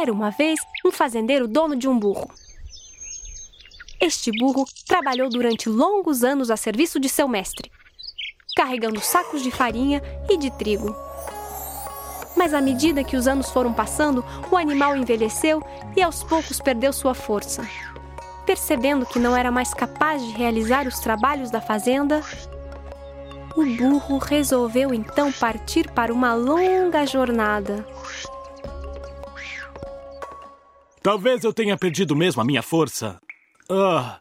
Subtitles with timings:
[0.00, 2.30] Era uma vez um fazendeiro dono de um burro.
[4.00, 7.68] Este burro trabalhou durante longos anos a serviço de seu mestre,
[8.54, 10.94] carregando sacos de farinha e de trigo.
[12.36, 15.60] Mas à medida que os anos foram passando, o animal envelheceu
[15.96, 17.68] e aos poucos perdeu sua força.
[18.46, 22.22] Percebendo que não era mais capaz de realizar os trabalhos da fazenda,
[23.56, 27.84] o burro resolveu então partir para uma longa jornada.
[31.08, 33.18] Talvez eu tenha perdido mesmo a minha força.
[33.66, 34.20] Ah,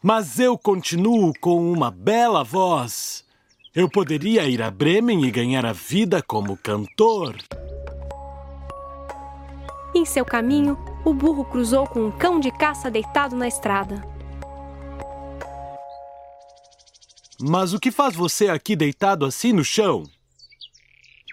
[0.00, 3.24] mas eu continuo com uma bela voz.
[3.74, 7.34] Eu poderia ir a Bremen e ganhar a vida como cantor.
[9.92, 14.00] Em seu caminho, o burro cruzou com um cão de caça deitado na estrada.
[17.40, 20.04] Mas o que faz você aqui deitado assim no chão?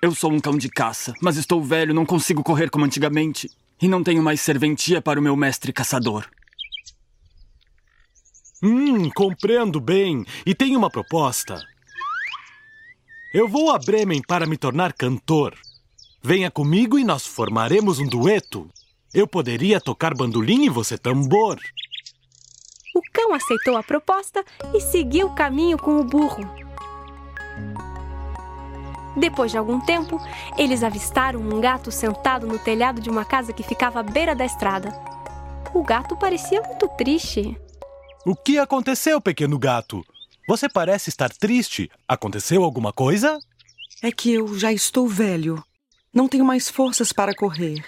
[0.02, 3.48] Eu sou um cão de caça, mas estou velho, não consigo correr como antigamente.
[3.82, 6.26] E não tenho mais serventia para o meu mestre caçador.
[8.64, 10.26] Hum, compreendo bem.
[10.46, 11.62] E tenho uma proposta.
[13.34, 15.58] Eu vou a Bremen para me tornar cantor.
[16.24, 18.70] Venha comigo e nós formaremos um dueto.
[19.14, 21.60] Eu poderia tocar bandolim e você tambor.
[22.96, 26.50] O cão aceitou a proposta e seguiu o caminho com o burro.
[29.16, 30.20] Depois de algum tempo,
[30.58, 34.46] eles avistaram um gato sentado no telhado de uma casa que ficava à beira da
[34.46, 34.90] estrada.
[35.74, 37.58] O gato parecia muito triste.
[38.26, 40.04] O que aconteceu, pequeno gato?
[40.48, 41.90] Você parece estar triste.
[42.08, 43.40] Aconteceu alguma coisa?
[44.02, 45.64] É que eu já estou velho.
[46.14, 47.84] Não tenho mais forças para correr.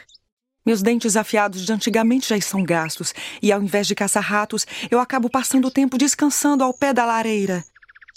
[0.66, 5.00] Meus dentes afiados de antigamente já estão gastos, e ao invés de caçar ratos, eu
[5.00, 7.64] acabo passando o tempo descansando ao pé da lareira.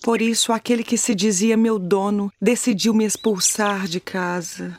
[0.03, 4.79] Por isso, aquele que se dizia meu dono decidiu me expulsar de casa.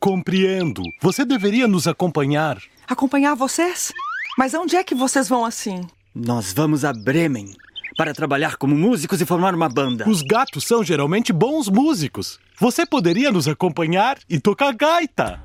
[0.00, 0.82] Compreendo.
[1.00, 2.58] Você deveria nos acompanhar.
[2.88, 3.92] Acompanhar vocês?
[4.36, 5.86] Mas onde é que vocês vão assim?
[6.14, 7.54] Nós vamos a Bremen
[7.96, 10.08] para trabalhar como músicos e formar uma banda.
[10.08, 12.40] Os gatos são geralmente bons músicos.
[12.58, 15.40] Você poderia nos acompanhar e tocar gaita.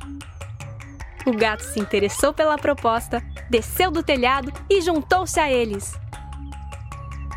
[1.26, 5.94] O gato se interessou pela proposta, desceu do telhado e juntou-se a eles.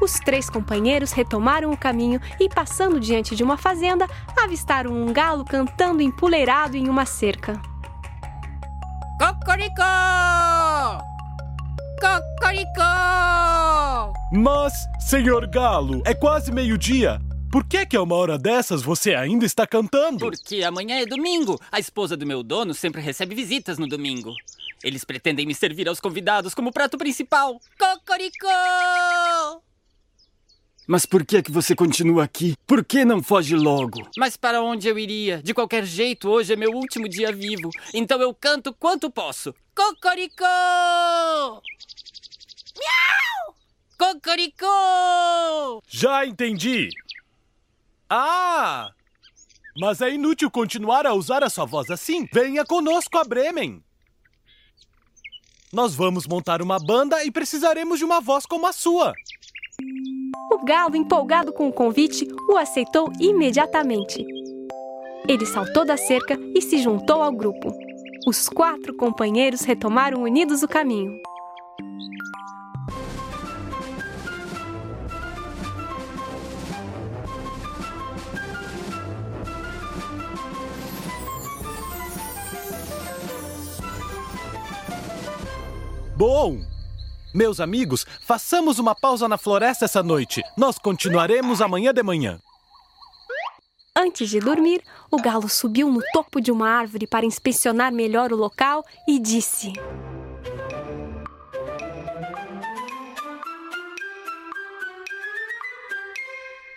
[0.01, 4.07] Os três companheiros retomaram o caminho e, passando diante de uma fazenda,
[4.41, 7.61] avistaram um galo cantando empoleirado em uma cerca.
[9.19, 11.03] Cocoricó!
[12.01, 14.13] Cocoricó!
[14.33, 17.21] Mas, senhor Galo, é quase meio-dia.
[17.51, 20.19] Por que que a uma hora dessas você ainda está cantando?
[20.19, 21.59] Porque amanhã é domingo.
[21.73, 24.35] A esposa do meu dono sempre recebe visitas no domingo.
[24.85, 27.59] Eles pretendem me servir aos convidados como prato principal.
[27.79, 29.63] Cocoricó!
[30.91, 32.55] Mas por que é que você continua aqui?
[32.67, 34.09] Por que não foge logo?
[34.17, 35.43] Mas para onde eu iria?
[35.43, 37.69] De qualquer jeito, hoje é meu último dia vivo.
[37.93, 39.55] Então eu canto quanto posso.
[39.77, 41.61] Cocoricó!
[42.75, 43.55] Miau!
[43.99, 45.83] Cocoricó!
[45.87, 46.89] Já entendi.
[48.09, 48.91] Ah!
[49.79, 52.27] Mas é inútil continuar a usar a sua voz assim.
[52.33, 53.85] Venha conosco a Bremen.
[55.71, 59.13] Nós vamos montar uma banda e precisaremos de uma voz como a sua.
[60.53, 64.25] O galo, empolgado com o convite, o aceitou imediatamente.
[65.29, 67.73] Ele saltou da cerca e se juntou ao grupo.
[68.27, 71.13] Os quatro companheiros retomaram unidos o caminho.
[86.17, 86.59] Bom,
[87.35, 90.43] meus amigos, façamos uma pausa na floresta essa noite.
[90.57, 92.39] Nós continuaremos amanhã de manhã.
[93.95, 98.37] Antes de dormir, o galo subiu no topo de uma árvore para inspecionar melhor o
[98.37, 99.73] local e disse: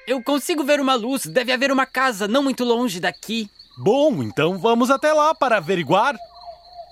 [0.07, 1.25] Eu consigo ver uma luz.
[1.25, 3.49] Deve haver uma casa não muito longe daqui.
[3.77, 6.17] Bom, então vamos até lá para averiguar.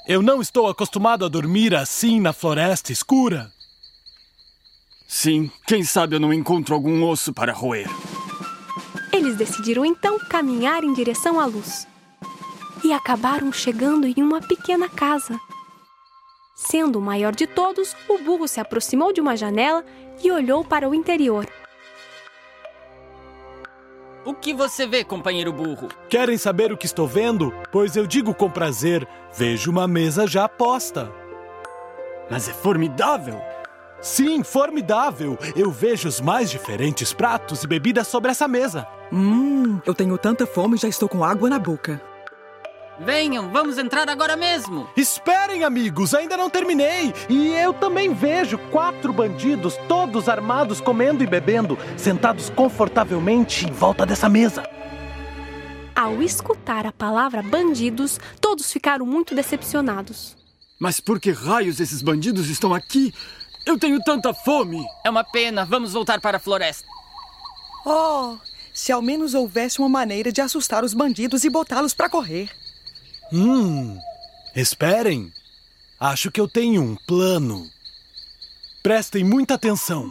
[0.09, 3.51] Eu não estou acostumado a dormir assim na floresta escura.
[5.07, 7.87] Sim, quem sabe eu não encontro algum osso para roer.
[9.13, 11.87] Eles decidiram então caminhar em direção à luz.
[12.83, 15.39] E acabaram chegando em uma pequena casa.
[16.55, 19.85] Sendo o maior de todos, o burro se aproximou de uma janela
[20.23, 21.45] e olhou para o interior.
[24.25, 25.87] O que você vê, companheiro burro?
[26.09, 27.53] Querem saber o que estou vendo?
[27.71, 31.11] Pois eu digo com prazer: vejo uma mesa já posta.
[32.29, 33.41] Mas é formidável!
[34.01, 35.37] Sim, formidável!
[35.55, 38.87] Eu vejo os mais diferentes pratos e bebidas sobre essa mesa.
[39.11, 42.01] Hum, eu tenho tanta fome e já estou com água na boca.
[42.99, 44.89] Venham, vamos entrar agora mesmo.
[44.95, 47.13] Esperem, amigos, ainda não terminei.
[47.29, 54.05] E eu também vejo quatro bandidos, todos armados, comendo e bebendo, sentados confortavelmente em volta
[54.05, 54.69] dessa mesa.
[55.95, 60.35] Ao escutar a palavra bandidos, todos ficaram muito decepcionados.
[60.77, 63.13] Mas por que raios esses bandidos estão aqui?
[63.65, 64.83] Eu tenho tanta fome!
[65.05, 66.87] É uma pena, vamos voltar para a floresta.
[67.85, 68.37] Oh,
[68.73, 72.49] se ao menos houvesse uma maneira de assustar os bandidos e botá-los para correr.
[73.31, 73.99] Hum,
[74.55, 75.31] esperem.
[75.99, 77.63] Acho que eu tenho um plano.
[78.81, 80.09] Prestem muita atenção.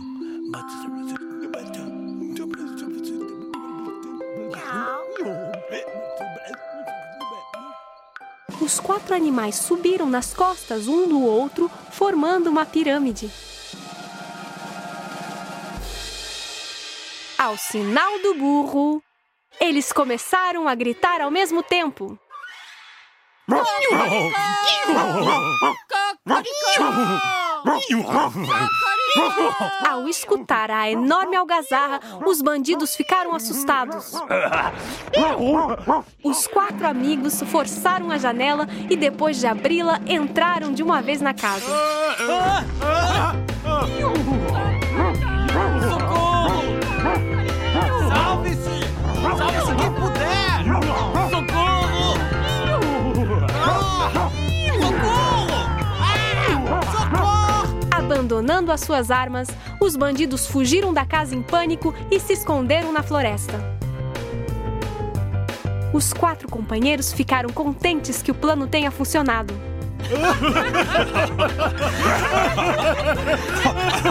[8.61, 13.31] Os quatro animais subiram nas costas um do outro, formando uma pirâmide.
[17.37, 19.03] Ao sinal do burro,
[19.59, 22.19] eles começaram a gritar ao mesmo tempo.
[29.89, 34.13] Ao escutar a enorme algazarra, os bandidos ficaram assustados.
[36.23, 41.35] Os quatro amigos forçaram a janela e, depois de abri-la, entraram de uma vez na
[41.35, 41.67] casa.
[58.29, 59.49] Abandonando as suas armas,
[59.81, 63.55] os bandidos fugiram da casa em pânico e se esconderam na floresta.
[65.95, 69.55] Os quatro companheiros ficaram contentes que o plano tenha funcionado.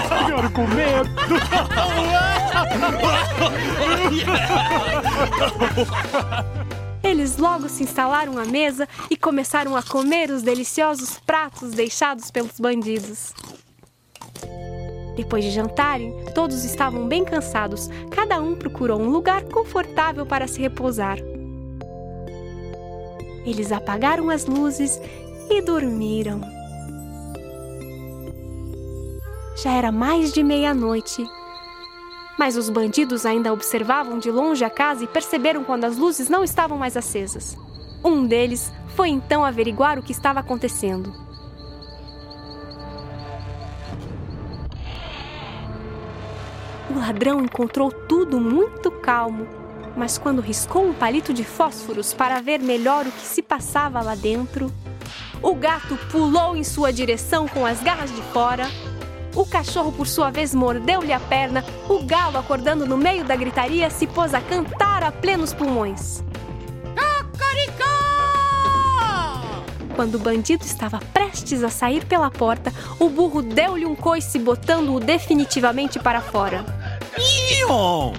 [0.02, 1.12] Ficaram com medo.
[7.04, 12.60] Eles logo se instalaram à mesa e começaram a comer os deliciosos pratos deixados pelos
[12.60, 13.32] bandidos.
[15.18, 17.90] Depois de jantarem, todos estavam bem cansados.
[18.12, 21.18] Cada um procurou um lugar confortável para se repousar.
[23.44, 25.02] Eles apagaram as luzes
[25.50, 26.40] e dormiram.
[29.64, 31.26] Já era mais de meia-noite.
[32.38, 36.44] Mas os bandidos ainda observavam de longe a casa e perceberam quando as luzes não
[36.44, 37.58] estavam mais acesas.
[38.06, 41.27] Um deles foi então averiguar o que estava acontecendo.
[46.98, 49.48] O ladrão encontrou tudo muito calmo,
[49.96, 54.16] mas quando riscou um palito de fósforos para ver melhor o que se passava lá
[54.16, 54.74] dentro,
[55.40, 58.68] o gato pulou em sua direção com as garras de fora.
[59.36, 61.64] O cachorro, por sua vez, mordeu-lhe a perna.
[61.88, 66.24] O galo, acordando no meio da gritaria, se pôs a cantar a plenos pulmões.
[69.96, 75.00] Quando o bandido estava prestes a sair pela porta, o burro deu-lhe um coice, botando-o
[75.00, 76.77] definitivamente para fora.
[77.20, 78.14] Ion!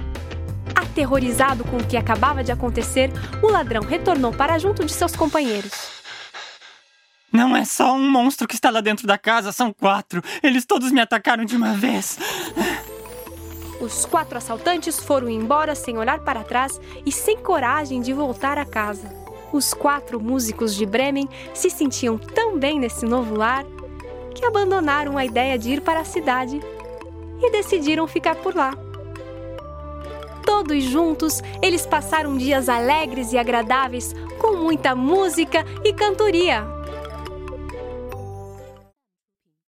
[0.75, 3.11] Aterrorizado com o que acabava de acontecer,
[3.43, 5.73] o ladrão retornou para junto de seus companheiros.
[7.33, 10.23] Não é só um monstro que está lá dentro da casa, são quatro.
[10.43, 12.19] Eles todos me atacaram de uma vez.
[13.81, 18.65] Os quatro assaltantes foram embora sem olhar para trás e sem coragem de voltar a
[18.65, 19.15] casa.
[19.53, 23.65] Os quatro músicos de Bremen se sentiam tão bem nesse novo lar
[24.35, 26.61] que abandonaram a ideia de ir para a cidade
[27.41, 28.88] e decidiram ficar por lá.
[30.59, 36.78] Todos juntos, eles passaram dias alegres e agradáveis, com muita música e cantoria.